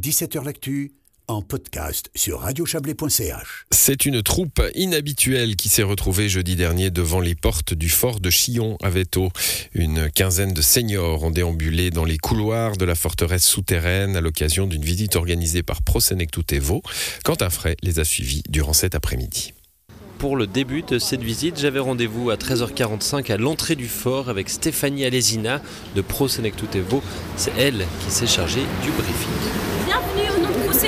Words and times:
17h 0.00 0.42
L'actu 0.44 0.92
en 1.28 1.42
podcast 1.42 2.10
sur 2.14 2.40
radiochablais.ch. 2.40 3.66
C'est 3.70 4.06
une 4.06 4.22
troupe 4.22 4.62
inhabituelle 4.74 5.56
qui 5.56 5.68
s'est 5.68 5.82
retrouvée 5.82 6.30
jeudi 6.30 6.56
dernier 6.56 6.90
devant 6.90 7.20
les 7.20 7.34
portes 7.34 7.74
du 7.74 7.90
fort 7.90 8.18
de 8.18 8.30
Chillon 8.30 8.78
à 8.82 8.88
Veto. 8.88 9.30
Une 9.74 10.10
quinzaine 10.10 10.54
de 10.54 10.62
seniors 10.62 11.22
ont 11.22 11.30
déambulé 11.30 11.90
dans 11.90 12.06
les 12.06 12.16
couloirs 12.16 12.78
de 12.78 12.86
la 12.86 12.94
forteresse 12.94 13.44
souterraine 13.44 14.16
à 14.16 14.22
l'occasion 14.22 14.66
d'une 14.66 14.84
visite 14.84 15.16
organisée 15.16 15.62
par 15.62 15.82
Prosenectut 15.82 16.54
Evo. 16.54 16.80
Quentin 17.22 17.50
Fray 17.50 17.76
les 17.82 17.98
a 17.98 18.04
suivis 18.04 18.42
durant 18.48 18.72
cet 18.72 18.94
après-midi 18.94 19.52
pour 20.20 20.36
le 20.36 20.46
début 20.46 20.82
de 20.82 20.98
cette 20.98 21.22
visite, 21.22 21.58
j'avais 21.58 21.78
rendez-vous 21.78 22.28
à 22.28 22.34
13h45 22.34 23.32
à 23.32 23.38
l'entrée 23.38 23.74
du 23.74 23.88
fort 23.88 24.28
avec 24.28 24.50
Stéphanie 24.50 25.06
Alesina 25.06 25.62
de 25.96 26.02
Pro 26.02 26.26
Evo. 26.28 27.02
C'est 27.36 27.52
elle 27.58 27.86
qui 28.04 28.10
s'est 28.10 28.26
chargée 28.26 28.60
du 28.82 28.90
briefing. 28.90 29.32
Bienvenue 29.86 30.28
au 30.36 30.42
nom 30.42 30.48
de 30.48 30.68
Pro 30.68 30.78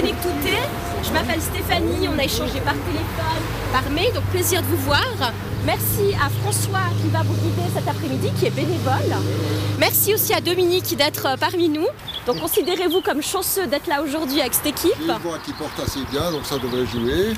Je 1.02 1.12
m'appelle 1.14 1.40
Stéphanie, 1.40 2.08
on 2.14 2.18
a 2.18 2.24
échangé 2.24 2.60
par 2.60 2.74
téléphone, 2.74 3.42
par 3.72 3.90
mail, 3.90 4.12
donc 4.12 4.24
plaisir 4.24 4.60
de 4.60 4.66
vous 4.66 4.84
voir. 4.84 5.32
Merci 5.64 6.14
à 6.22 6.28
François 6.42 6.90
qui 7.02 7.08
va 7.08 7.22
vous 7.22 7.34
guider 7.34 7.70
cet 7.74 7.88
après-midi, 7.88 8.32
qui 8.38 8.46
est 8.46 8.50
bénévole. 8.50 9.16
Merci 9.78 10.12
aussi 10.12 10.34
à 10.34 10.42
Dominique 10.42 10.94
d'être 10.94 11.38
parmi 11.40 11.70
nous. 11.70 11.86
Donc 12.26 12.38
considérez-vous 12.38 13.00
comme 13.00 13.22
chanceux 13.22 13.66
d'être 13.66 13.86
là 13.86 14.02
aujourd'hui 14.02 14.42
avec 14.42 14.52
cette 14.52 14.66
équipe. 14.66 14.92
Une 15.00 15.16
voix 15.22 15.38
qui 15.42 15.54
porte 15.54 15.80
assez 15.80 16.00
bien, 16.10 16.30
donc 16.30 16.44
ça 16.44 16.58
devrait 16.58 16.84
jouer. 16.84 17.32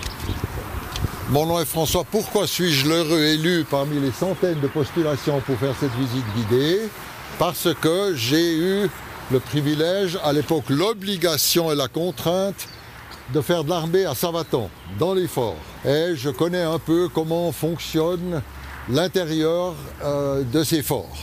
Mon 1.35 1.47
nom 1.47 1.59
est 1.59 1.65
François. 1.65 2.05
Pourquoi 2.09 2.47
suis-je 2.47 2.89
l'heureux 2.89 3.19
élu 3.19 3.67
parmi 3.69 3.99
les 3.99 4.13
centaines 4.13 4.61
de 4.61 4.69
postulations 4.69 5.41
pour 5.41 5.59
faire 5.59 5.75
cette 5.81 5.91
visite 5.97 6.25
guidée? 6.37 6.83
Parce 7.41 7.75
que 7.75 8.15
j'ai 8.15 8.57
eu 8.57 8.89
le 9.33 9.41
privilège, 9.41 10.17
à 10.23 10.33
l'époque 10.33 10.67
l'obligation 10.69 11.73
et 11.73 11.75
la 11.75 11.89
contrainte 11.89 12.69
de 13.33 13.41
faire 13.41 13.65
de 13.65 13.71
l'armée 13.71 14.05
à 14.05 14.15
Savatan, 14.15 14.71
dans 14.97 15.13
les 15.13 15.27
forts. 15.27 15.57
Et 15.85 16.15
je 16.15 16.31
connais 16.31 16.63
un 16.63 16.79
peu 16.79 17.09
comment 17.13 17.51
fonctionne 17.51 18.41
l'intérieur 18.89 19.75
euh, 20.05 20.45
de 20.45 20.63
ces 20.63 20.83
forts. 20.83 21.17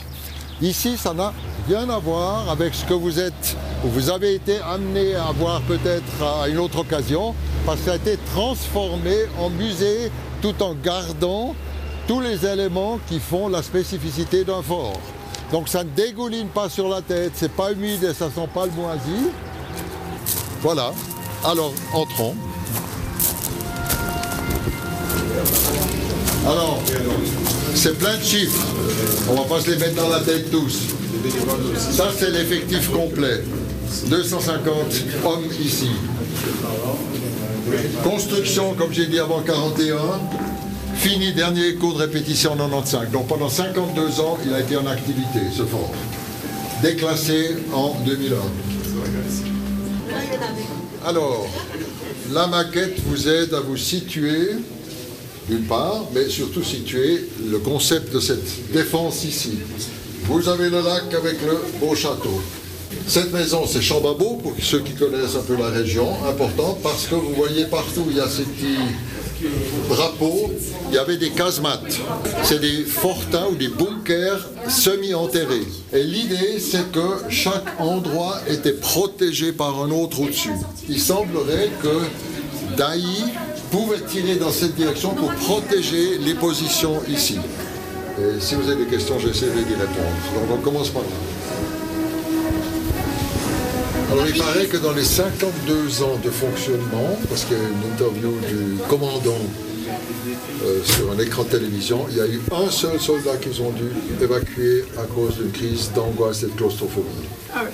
Ici, 0.60 0.98
ça 0.98 1.14
n'a 1.14 1.32
rien 1.66 1.88
à 1.88 1.98
voir 1.98 2.50
avec 2.50 2.74
ce 2.74 2.84
que 2.84 2.92
vous 2.92 3.18
êtes, 3.18 3.56
ou 3.82 3.88
vous 3.88 4.10
avez 4.10 4.34
été 4.34 4.58
amené 4.58 5.14
à 5.14 5.32
voir 5.32 5.62
peut-être 5.62 6.22
à 6.22 6.48
une 6.48 6.58
autre 6.58 6.80
occasion, 6.80 7.34
parce 7.64 7.78
que 7.80 7.86
ça 7.86 7.92
a 7.92 7.96
été 7.96 8.18
transformé 8.34 9.14
en 9.38 9.50
musée 9.50 10.10
tout 10.40 10.54
en 10.62 10.74
gardant 10.74 11.54
tous 12.08 12.20
les 12.20 12.44
éléments 12.44 12.98
qui 13.08 13.20
font 13.20 13.48
la 13.48 13.62
spécificité 13.62 14.44
d'un 14.44 14.62
fort. 14.62 14.98
Donc 15.52 15.68
ça 15.68 15.84
ne 15.84 15.90
dégouline 15.90 16.48
pas 16.48 16.68
sur 16.68 16.88
la 16.88 17.02
tête, 17.02 17.32
c'est 17.34 17.52
pas 17.52 17.72
humide 17.72 18.02
et 18.04 18.14
ça 18.14 18.30
sent 18.30 18.48
pas 18.52 18.66
le 18.66 18.72
moisi. 18.72 19.30
Voilà. 20.62 20.92
Alors, 21.44 21.72
entrons. 21.92 22.34
Alors, 26.46 26.80
c'est 27.74 27.98
plein 27.98 28.16
de 28.16 28.22
chiffres. 28.22 28.66
On 29.28 29.34
va 29.34 29.42
pas 29.42 29.60
se 29.60 29.70
les 29.70 29.76
mettre 29.76 29.94
dans 29.94 30.08
la 30.08 30.20
tête 30.20 30.50
tous. 30.50 30.88
Ça, 31.76 32.10
c'est 32.16 32.30
l'effectif 32.30 32.90
complet. 32.90 33.42
250 34.06 34.74
hommes 35.24 35.48
ici. 35.60 35.90
Construction, 38.02 38.74
comme 38.74 38.92
j'ai 38.92 39.06
dit 39.06 39.18
avant 39.18 39.40
41, 39.40 39.96
fini 40.96 41.32
dernier 41.32 41.74
cours 41.74 41.94
de 41.94 41.98
répétition 41.98 42.52
en 42.52 42.56
95. 42.56 43.10
Donc 43.10 43.28
pendant 43.28 43.48
52 43.48 44.20
ans, 44.20 44.38
il 44.44 44.52
a 44.54 44.60
été 44.60 44.76
en 44.76 44.86
activité, 44.86 45.40
ce 45.56 45.62
fort. 45.64 45.92
Déclassé 46.82 47.56
en 47.72 47.94
2001. 48.04 48.36
Alors, 51.06 51.46
la 52.32 52.46
maquette 52.46 53.00
vous 53.06 53.28
aide 53.28 53.54
à 53.54 53.60
vous 53.60 53.76
situer, 53.76 54.50
d'une 55.48 55.64
part, 55.64 56.04
mais 56.14 56.28
surtout 56.28 56.62
situer 56.62 57.28
le 57.50 57.58
concept 57.58 58.12
de 58.12 58.20
cette 58.20 58.72
défense 58.72 59.24
ici. 59.24 59.58
Vous 60.24 60.48
avez 60.48 60.70
le 60.70 60.80
lac 60.80 61.12
avec 61.14 61.42
le 61.42 61.58
beau 61.80 61.94
château. 61.94 62.40
Cette 63.06 63.32
maison, 63.32 63.64
c'est 63.66 63.82
Chambabo, 63.82 64.38
pour 64.42 64.54
ceux 64.60 64.80
qui 64.80 64.92
connaissent 64.92 65.36
un 65.36 65.42
peu 65.42 65.56
la 65.56 65.68
région, 65.68 66.08
important, 66.28 66.78
parce 66.82 67.06
que 67.06 67.14
vous 67.14 67.34
voyez 67.34 67.64
partout, 67.64 68.06
il 68.10 68.16
y 68.16 68.20
a 68.20 68.28
ces 68.28 68.44
petits 68.44 68.78
drapeaux, 69.88 70.50
il 70.88 70.94
y 70.94 70.98
avait 70.98 71.16
des 71.16 71.30
casemates. 71.30 71.98
C'est 72.42 72.60
des 72.60 72.84
fortins 72.84 73.46
ou 73.50 73.54
des 73.54 73.68
bunkers 73.68 74.48
semi-enterrés. 74.68 75.66
Et 75.92 76.04
l'idée, 76.04 76.58
c'est 76.60 76.90
que 76.92 77.28
chaque 77.28 77.80
endroit 77.80 78.38
était 78.48 78.72
protégé 78.72 79.52
par 79.52 79.82
un 79.82 79.90
autre 79.90 80.20
au-dessus. 80.20 80.52
Il 80.88 81.00
semblerait 81.00 81.70
que 81.82 82.76
Daï 82.76 83.04
pouvait 83.70 84.00
tirer 84.00 84.36
dans 84.36 84.52
cette 84.52 84.74
direction 84.74 85.10
pour 85.14 85.32
protéger 85.34 86.18
les 86.18 86.34
positions 86.34 87.00
ici. 87.08 87.38
Et 88.18 88.40
si 88.40 88.54
vous 88.54 88.70
avez 88.70 88.84
des 88.84 88.90
questions, 88.90 89.18
j'essaierai 89.18 89.64
d'y 89.64 89.74
répondre. 89.74 90.48
Donc 90.48 90.58
on 90.58 90.62
commence 90.62 90.90
par 90.90 91.02
là. 91.02 91.08
Alors 94.12 94.26
il 94.28 94.38
paraît 94.38 94.66
que 94.66 94.76
dans 94.76 94.92
les 94.92 95.04
52 95.04 96.02
ans 96.02 96.20
de 96.22 96.28
fonctionnement, 96.28 97.18
parce 97.30 97.44
qu'il 97.46 97.56
y 97.56 97.60
a 97.60 97.62
une 97.62 97.92
interview 97.94 98.38
du 98.46 98.76
commandant 98.86 99.40
euh, 100.64 100.84
sur 100.84 101.10
un 101.12 101.18
écran 101.18 101.44
de 101.44 101.48
télévision, 101.48 102.04
il 102.10 102.18
y 102.18 102.20
a 102.20 102.26
eu 102.26 102.42
un 102.52 102.70
seul 102.70 103.00
soldat 103.00 103.38
qu'ils 103.38 103.62
ont 103.62 103.70
dû 103.70 103.84
évacuer 104.22 104.84
à 104.98 105.04
cause 105.04 105.36
d'une 105.38 105.50
crise 105.50 105.90
d'angoisse 105.94 106.42
et 106.42 106.46
de 106.46 106.52
claustrophobie. 106.52 107.08
Ah, 107.54 107.64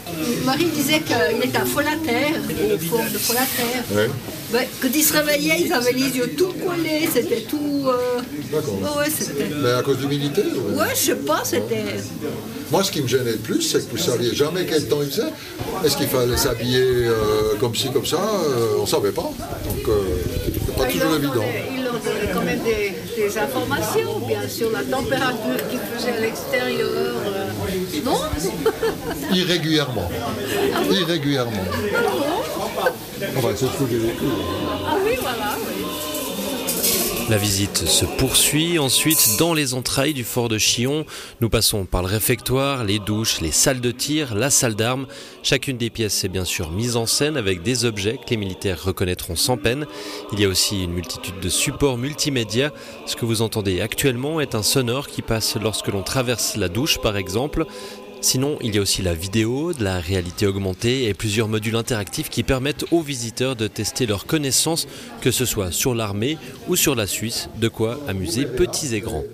Marie 0.45 0.67
disait 0.67 1.01
qu'il 1.01 1.49
était 1.49 1.59
à 1.59 1.65
Folataire, 1.65 2.37
au 2.73 2.79
fort 2.79 3.05
de 3.13 3.19
Folataire. 3.19 3.85
Ouais. 3.93 4.09
Quand 4.53 4.89
ils 4.95 5.03
se 5.03 5.13
réveillaient, 5.13 5.61
ils 5.61 5.73
avaient 5.73 5.93
les 5.93 6.17
yeux 6.17 6.31
tout 6.37 6.53
collés, 6.53 7.09
c'était 7.13 7.43
tout. 7.43 7.85
Euh... 7.87 8.21
D'accord. 8.51 9.03
Mais 9.63 9.73
à 9.73 9.83
cause 9.83 9.99
du 9.99 10.07
militaire 10.07 10.45
Ouais, 10.75 10.87
je 10.95 11.01
sais 11.01 11.17
pas, 11.17 11.43
c'était. 11.45 11.85
Moi, 12.71 12.83
ce 12.83 12.91
qui 12.91 13.03
me 13.03 13.09
gênait 13.09 13.33
le 13.33 13.39
plus, 13.39 13.63
c'est 13.63 13.85
que 13.85 13.91
vous 13.91 13.99
ne 13.99 14.03
saviez 14.03 14.35
jamais 14.35 14.65
quel 14.67 14.89
temps 14.89 15.03
il 15.03 15.09
faisait. 15.09 15.33
Est-ce 15.85 15.97
qu'il 15.97 16.09
fallait 16.09 16.37
s'habiller 16.37 16.83
euh, 16.83 17.57
comme 17.61 17.75
ci, 17.75 17.91
comme 17.91 18.07
ça 18.07 18.17
euh, 18.17 18.77
On 18.79 18.83
ne 18.83 18.87
savait 18.87 19.13
pas. 19.13 19.23
Donc, 19.23 19.89
euh, 19.89 20.75
pas 20.77 20.87
toujours 20.87 21.15
évident 21.15 21.45
quand 22.33 22.43
même 22.43 22.61
des, 22.61 23.39
informations, 23.39 24.19
bien 24.27 24.49
sûr, 24.49 24.71
la 24.71 24.83
température 24.83 25.69
qu'il 25.69 25.79
faisait 25.79 26.13
à 26.13 26.21
l'extérieur. 26.21 26.89
Euh, 26.91 27.51
non? 28.05 28.19
Irrégulièrement. 29.33 30.09
Irrégulièrement. 30.91 31.65
Ce 33.19 33.25
que 33.25 33.91
j'ai 33.91 33.99
vécu. 33.99 34.25
Ah 34.87 34.97
oui, 35.05 35.17
voilà, 35.21 35.57
oui. 35.67 35.85
La 37.29 37.37
visite 37.37 37.79
se 37.79 38.05
poursuit 38.05 38.79
ensuite 38.79 39.37
dans 39.39 39.53
les 39.55 39.75
entrailles 39.75 40.15
du 40.15 40.25
fort 40.25 40.49
de 40.49 40.57
Chillon. 40.57 41.05
Nous 41.41 41.51
passons 41.51 41.85
par 41.85 42.03
le 42.03 42.09
réfectoire, 42.09 42.85
les 42.85 43.01
douches, 43.01 43.41
les 43.41 43.51
salles 43.51 43.81
de 43.81 43.91
tir, 43.91 44.35
la 44.35 44.51
salle 44.51 44.77
d'armes. 44.77 45.07
Chacune 45.43 45.77
des 45.77 45.91
pièces 45.91 46.25
est 46.25 46.29
bien 46.29 46.45
sûr 46.45 46.71
mise 46.71 46.97
en 46.97 47.07
scène 47.07 47.37
avec 47.37 47.63
des 47.63 47.85
objets 47.85 48.17
que 48.17 48.31
les 48.31 48.39
militaires 48.39 48.83
reconnaîtront 48.83 49.37
sans 49.37 49.57
peine. 49.57 49.87
Il 50.33 50.41
y 50.41 50.45
a 50.45 50.49
aussi 50.49 50.85
une 50.85 50.93
multitude 50.93 51.41
de 51.41 51.49
supports 51.49 51.99
multimédia. 51.99 52.73
Ce 53.05 53.17
que 53.17 53.27
vous 53.27 53.43
entendez 53.43 53.81
actuellement 53.81 54.41
est 54.41 54.55
un 54.55 54.63
sonore 54.63 55.09
qui 55.09 55.23
passe 55.23 55.57
lorsque 55.61 55.89
l'on 55.89 56.03
traverse 56.03 56.57
la 56.57 56.69
douche 56.69 56.99
par 56.99 57.17
exemple. 57.17 57.67
Sinon, 58.21 58.59
il 58.61 58.75
y 58.75 58.79
a 58.79 58.83
aussi 58.83 59.03
la 59.03 59.15
vidéo, 59.15 59.73
de 59.73 59.85
la 59.85 60.01
réalité 60.01 60.47
augmentée 60.47 61.05
et 61.05 61.15
plusieurs 61.15 61.49
modules 61.49 61.77
interactifs 61.77 62.29
qui 62.29 62.43
permettent 62.43 62.85
aux 62.91 63.01
visiteurs 63.01 63.57
de 63.57 63.69
tester 63.69 64.07
leurs 64.07 64.27
connaissances, 64.27 64.89
que 65.21 65.31
ce 65.31 65.45
soit 65.45 65.71
sur 65.71 65.95
l'armée 65.95 66.37
ou 66.69 66.77
sur 66.77 66.95
la 66.95 67.07
Suisse, 67.07 67.49
de 67.57 67.69
quoi 67.69 67.99
amuser 68.09 68.45
petits 68.45 68.95
et 68.95 69.01
grands. 69.01 69.25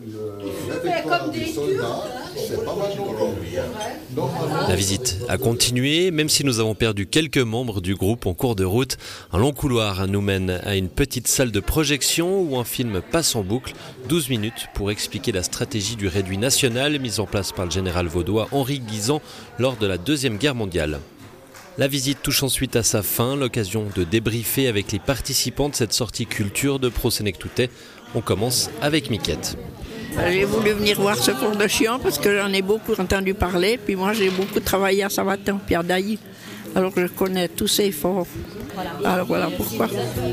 La 4.69 4.75
visite 4.75 5.19
a 5.29 5.39
continué, 5.39 6.11
même 6.11 6.29
si 6.29 6.45
nous 6.45 6.61
avons 6.61 6.75
perdu 6.75 7.07
quelques 7.07 7.39
membres 7.39 7.81
du 7.81 7.95
groupe 7.95 8.27
en 8.27 8.35
cours 8.35 8.55
de 8.57 8.65
route. 8.65 8.97
Un 9.33 9.39
long 9.39 9.53
couloir 9.53 10.07
nous 10.07 10.21
mène 10.21 10.51
à 10.65 10.77
une 10.77 10.89
petite 10.89 11.29
salle 11.29 11.51
de 11.51 11.61
projection 11.61 12.43
où 12.43 12.59
un 12.59 12.65
film 12.65 13.01
passe 13.01 13.35
en 13.37 13.43
boucle, 13.43 13.73
12 14.09 14.29
minutes 14.29 14.69
pour 14.75 14.91
expliquer 14.91 15.33
la 15.33 15.43
stratégie 15.43 15.97
du 15.97 16.09
réduit 16.09 16.39
national 16.39 16.99
mise 16.99 17.21
en 17.21 17.27
place 17.27 17.53
par 17.53 17.65
le 17.65 17.71
général 17.71 18.07
vaudois 18.07 18.49
Henri 18.53 18.81
Guisan 18.81 19.21
lors 19.59 19.77
de 19.77 19.87
la 19.87 19.99
Deuxième 19.99 20.39
Guerre 20.39 20.55
mondiale. 20.55 21.01
La 21.77 21.89
visite 21.89 22.23
touche 22.23 22.45
ensuite 22.45 22.77
à 22.77 22.85
sa 22.85 23.03
fin, 23.03 23.35
l'occasion 23.35 23.89
de 23.97 24.05
débriefer 24.05 24.69
avec 24.69 24.93
les 24.93 25.01
participants 25.01 25.69
de 25.69 25.75
cette 25.75 25.93
sortie 25.93 26.27
culture 26.27 26.79
de 26.79 26.89
Pro 26.89 27.11
On 28.15 28.21
commence 28.21 28.71
avec 28.81 29.11
Miquette. 29.11 29.57
J'ai 30.31 30.45
voulu 30.45 30.73
venir 30.73 31.01
voir 31.01 31.17
ce 31.17 31.33
fort 31.33 31.57
de 31.57 31.67
chien 31.67 31.99
parce 31.99 32.19
que 32.19 32.37
j'en 32.37 32.53
ai 32.53 32.63
beaucoup 32.63 32.95
entendu 32.99 33.35
parler. 33.35 33.79
Puis 33.85 33.97
moi, 33.97 34.13
j'ai 34.13 34.31
beaucoup 34.31 34.61
travaillé 34.61 35.03
à 35.03 35.09
Savatin, 35.09 35.59
Pierre 35.67 35.85
Dailly. 35.85 36.19
Alors 36.75 36.93
je 36.97 37.07
connais 37.07 37.49
tous 37.49 37.69
ces 37.69 37.93
forts. 37.93 38.27
Alors 39.05 39.27
voilà 39.27 39.49
pourquoi. 39.57 39.89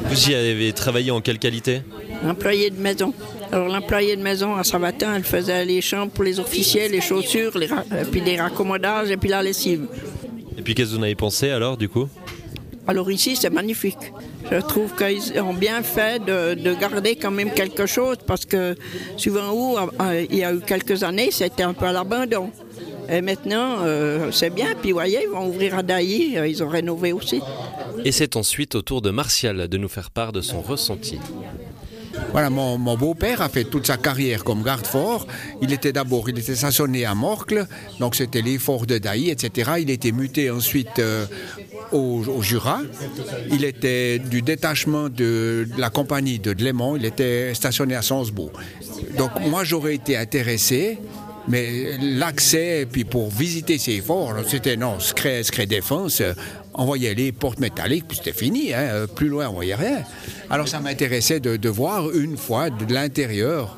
Vous 0.06 0.30
y 0.30 0.34
avez 0.34 0.74
travaillé 0.74 1.12
en 1.12 1.22
quelle 1.22 1.38
qualité? 1.38 1.82
Employé 2.26 2.70
de 2.72 2.80
maison. 2.80 3.14
Alors 3.52 3.68
l'employé 3.68 4.16
de 4.16 4.24
maison 4.24 4.56
à 4.56 4.64
Savatin, 4.64 5.16
elle 5.16 5.24
faisait 5.24 5.66
les 5.66 5.82
chambres 5.82 6.12
pour 6.12 6.24
les 6.24 6.40
officiers, 6.40 6.90
les 6.90 7.02
chaussures, 7.02 7.58
les 7.58 7.68
puis 8.12 8.22
des 8.22 8.40
raccommodages 8.40 9.12
et 9.12 9.18
puis 9.18 9.30
la 9.30 9.44
lessive. 9.44 9.86
Et 10.58 10.62
puis 10.64 10.74
qu'est-ce 10.74 10.92
que 10.92 10.96
vous 10.96 11.00
en 11.00 11.04
avez 11.04 11.16
pensé 11.16 11.52
alors 11.52 11.78
du 11.78 11.90
coup? 11.90 12.08
Alors 12.88 13.12
ici, 13.12 13.36
c'est 13.36 13.50
magnifique. 13.50 14.12
Je 14.52 14.58
trouve 14.58 14.96
qu'ils 14.96 15.40
ont 15.40 15.54
bien 15.54 15.84
fait 15.84 16.20
de, 16.20 16.56
de, 16.56 16.74
garder 16.74 17.16
quand 17.16 17.32
même 17.32 17.52
quelque 17.52 17.86
chose 17.86 18.18
parce 18.26 18.46
que 18.46 18.76
souvent 19.18 19.52
où 19.52 19.78
euh, 19.78 20.26
il 20.30 20.38
y 20.38 20.44
a 20.44 20.54
eu 20.54 20.60
quelques 20.60 21.04
années, 21.04 21.30
c'était 21.32 21.64
un 21.64 21.74
peu 21.74 21.86
à 21.86 21.92
l'abandon. 21.92 22.50
Et 23.10 23.22
maintenant, 23.22 23.78
euh, 23.82 24.32
c'est 24.32 24.50
bien. 24.50 24.74
Puis, 24.82 24.92
vous 24.92 24.98
voyez, 24.98 25.20
ils 25.24 25.30
vont 25.30 25.48
ouvrir 25.48 25.78
à 25.78 25.84
Dailly. 25.84 26.38
Euh, 26.38 26.48
ils 26.48 26.64
ont 26.64 26.70
rénové 26.70 27.12
aussi. 27.12 27.42
Et 28.04 28.12
c'est 28.12 28.36
ensuite 28.36 28.76
au 28.76 28.82
tour 28.82 29.02
de 29.02 29.12
Martial 29.12 29.68
de 29.68 29.78
nous 29.78 29.90
faire 29.90 30.12
part 30.12 30.32
de 30.32 30.42
son 30.42 30.62
ressenti. 30.62 31.20
Voilà, 32.32 32.50
mon, 32.50 32.78
mon 32.78 32.96
beau-père 32.96 33.42
a 33.42 33.50
fait 33.50 33.66
toute 33.66 33.88
sa 33.88 33.98
carrière 33.98 34.44
comme 34.44 34.64
garde-fort. 34.64 35.28
Il 35.62 35.74
était 35.74 35.92
d'abord, 35.92 36.30
il 36.30 36.40
était 36.40 36.56
stationné 36.56 37.06
à 37.06 37.14
Morcle, 37.14 37.68
donc 38.00 38.16
c'était 38.16 38.42
les 38.42 38.58
forts 38.58 38.86
de 38.86 38.98
Dailly, 38.98 39.30
etc. 39.30 39.72
Il 39.80 39.90
était 39.90 40.14
muté 40.14 40.50
ensuite 40.50 41.00
euh, 41.00 41.26
au, 41.92 42.24
au, 42.26 42.42
Jura. 42.42 42.82
Il 43.52 43.66
était 43.66 44.20
du 44.20 44.42
détachement 44.42 45.10
de, 45.10 45.68
la 45.78 45.90
compagnie 45.90 46.40
de 46.40 46.52
Léman. 46.52 46.96
Il 46.96 47.06
était 47.06 47.54
stationné 47.54 47.96
à 47.96 48.02
Sansbourg. 48.02 48.52
Donc 49.18 49.32
moi, 49.50 49.64
j'aurais 49.64 49.96
été 49.96 50.16
intéressé 50.16 51.00
mais 51.48 51.98
l'accès, 52.00 52.88
puis 52.90 53.04
pour 53.04 53.30
visiter 53.30 53.78
ces 53.80 54.00
forts, 54.00 54.36
c'était 54.48 54.78
non, 54.78 55.00
secret, 55.00 55.44
secret 55.44 55.66
défense, 55.66 56.22
on 56.74 56.86
voyait 56.86 57.14
les 57.14 57.32
portes 57.32 57.60
métalliques, 57.60 58.08
puis 58.08 58.18
c'était 58.18 58.34
fini, 58.34 58.74
hein, 58.74 59.06
plus 59.16 59.28
loin 59.28 59.50
on 59.50 59.54
voyait 59.54 59.76
rien. 59.76 60.04
Alors 60.50 60.68
ça 60.68 60.80
m'intéressait 60.80 61.40
de, 61.40 61.58
de, 61.58 61.70
voir 61.70 62.12
une 62.12 62.38
fois 62.38 62.70
de 62.70 62.94
l'intérieur 62.94 63.78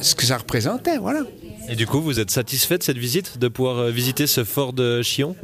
ce 0.00 0.14
que 0.14 0.24
ça 0.24 0.38
représentait, 0.38 0.98
voilà. 0.98 1.22
Et 1.68 1.76
du 1.76 1.86
coup, 1.86 2.00
vous 2.00 2.18
êtes 2.18 2.30
satisfait 2.30 2.78
de 2.78 2.82
cette 2.82 2.98
visite, 2.98 3.38
de 3.38 3.46
pouvoir 3.46 3.86
visiter 3.86 4.26
ce 4.26 4.42
fort 4.42 4.72
de 4.72 5.02
Chillon 5.02 5.36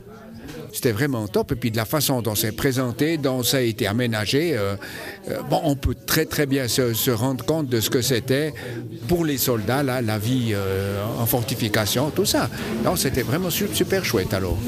c'était 0.77 0.93
vraiment 0.93 1.27
top. 1.27 1.53
Et 1.53 1.57
puis 1.57 1.71
de 1.71 1.77
la 1.77 1.85
façon 1.85 2.23
dont 2.23 2.35
c'est 2.35 2.53
présenté, 2.53 3.17
dont 3.17 3.43
ça 3.43 3.59
a 3.59 3.61
été 3.61 3.87
aménagé, 3.87 4.57
euh, 4.57 4.77
euh, 5.31 5.43
bon, 5.49 5.61
on 5.65 5.75
peut 5.75 5.97
très 6.07 6.27
très 6.27 6.47
bien 6.47 6.69
se, 6.69 6.93
se 6.93 7.11
rendre 7.11 7.45
compte 7.45 7.69
de 7.69 7.81
ce 7.81 7.91
que 7.91 8.03
c'était 8.03 8.53
pour 9.09 9.25
les 9.25 9.39
soldats, 9.39 9.83
là, 9.83 10.03
la 10.03 10.19
vie 10.19 10.53
euh, 10.53 11.03
en 11.19 11.27
fortification, 11.27 12.11
tout 12.11 12.27
ça. 12.27 12.51
Donc 12.85 12.99
c'était 12.99 13.23
vraiment 13.23 13.51
super 13.51 14.05
chouette 14.05 14.35
alors. 14.35 14.59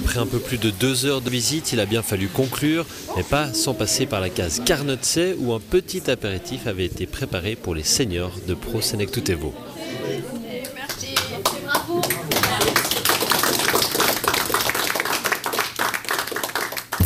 Après 0.00 0.18
un 0.18 0.24
peu 0.24 0.38
plus 0.38 0.56
de 0.56 0.70
deux 0.70 1.04
heures 1.04 1.20
de 1.20 1.28
visite, 1.28 1.74
il 1.74 1.78
a 1.78 1.84
bien 1.84 2.00
fallu 2.00 2.28
conclure, 2.28 2.86
mais 3.18 3.22
pas 3.22 3.52
sans 3.52 3.74
passer 3.74 4.06
par 4.06 4.22
la 4.22 4.30
case 4.30 4.62
Carnotse 4.64 5.18
où 5.38 5.52
un 5.52 5.60
petit 5.60 6.10
apéritif 6.10 6.66
avait 6.66 6.86
été 6.86 7.06
préparé 7.06 7.54
pour 7.54 7.74
les 7.74 7.82
seniors 7.82 8.32
de 8.48 8.54
Pro 8.54 8.80
Senectutevo. 8.80 9.52
Merci, 10.74 11.14
bravo. 11.66 12.00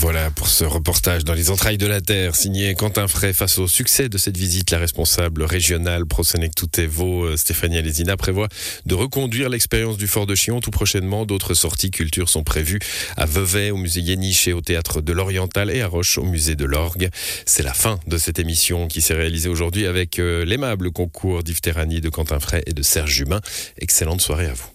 Voilà 0.04 0.30
pour 0.30 0.48
ce 0.48 0.64
reportage 0.64 1.24
dans 1.24 1.32
les 1.32 1.48
entrailles 1.48 1.78
de 1.78 1.86
la 1.86 2.02
Terre, 2.02 2.36
signé 2.36 2.74
Quentin 2.74 3.08
Fray. 3.08 3.32
Face 3.32 3.56
au 3.58 3.66
succès 3.66 4.10
de 4.10 4.18
cette 4.18 4.36
visite, 4.36 4.70
la 4.70 4.76
responsable 4.76 5.42
régionale 5.44 6.04
Prosenectutevo, 6.04 7.34
Stéphanie 7.38 7.78
Alésina, 7.78 8.18
prévoit 8.18 8.48
de 8.84 8.94
reconduire 8.94 9.48
l'expérience 9.48 9.96
du 9.96 10.06
Fort 10.06 10.26
de 10.26 10.34
Chillon 10.34 10.60
tout 10.60 10.70
prochainement. 10.70 11.24
D'autres 11.24 11.54
sorties 11.54 11.90
culture 11.90 12.28
sont 12.28 12.44
prévues 12.44 12.80
à 13.16 13.24
Vevey, 13.24 13.70
au 13.70 13.78
musée 13.78 14.02
Yéniche 14.02 14.46
et 14.46 14.52
au 14.52 14.60
théâtre 14.60 15.00
de 15.00 15.12
l'Oriental 15.14 15.70
et 15.70 15.80
à 15.80 15.86
Roche, 15.86 16.18
au 16.18 16.24
musée 16.24 16.54
de 16.54 16.66
l'Orgue. 16.66 17.08
C'est 17.46 17.62
la 17.62 17.72
fin 17.72 17.98
de 18.06 18.18
cette 18.18 18.38
émission 18.38 18.88
qui 18.88 19.00
s'est 19.00 19.14
réalisée 19.14 19.48
aujourd'hui 19.48 19.86
avec 19.86 20.18
euh, 20.18 20.44
l'aimable 20.44 20.90
concours 20.90 21.42
d'Yves 21.42 21.62
Terrani, 21.62 22.02
de 22.02 22.10
Quentin 22.10 22.40
Fray 22.40 22.62
et 22.66 22.74
de 22.74 22.82
Serge 22.82 23.10
Jubin. 23.10 23.40
Excellente 23.78 24.20
soirée 24.20 24.48
à 24.48 24.52
vous. 24.52 24.73